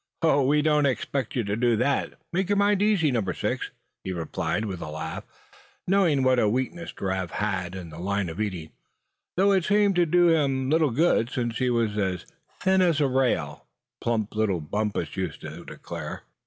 "Oh! 0.23 0.41
we 0.43 0.63
don't 0.63 0.87
expect 0.87 1.31
to 1.33 1.43
do 1.43 1.69
without 1.77 2.09
that, 2.09 2.19
make 2.33 2.49
your 2.49 2.55
mind 2.55 2.81
easy, 2.81 3.11
Number 3.11 3.35
Six," 3.35 3.69
he 4.03 4.11
replied, 4.11 4.65
with 4.65 4.81
a 4.81 4.87
laugh, 4.89 5.25
knowing 5.87 6.23
what 6.23 6.39
a 6.39 6.49
weakness 6.49 6.91
Giraffe 6.91 7.29
had 7.29 7.75
in 7.75 7.91
the 7.91 7.99
line 7.99 8.27
of 8.27 8.41
eating; 8.41 8.71
though 9.37 9.51
it 9.51 9.63
seemed 9.65 9.95
to 9.97 10.07
do 10.07 10.29
him 10.29 10.71
little 10.71 10.89
good, 10.89 11.29
since 11.29 11.59
he 11.59 11.69
was 11.69 11.99
as 11.99 12.25
"thin 12.61 12.81
as 12.81 12.99
a 12.99 13.07
rail," 13.07 13.67
plump 14.01 14.33
little 14.33 14.59
Bumpus 14.59 15.15
used 15.15 15.41
to 15.41 15.63
declare. 15.65 16.23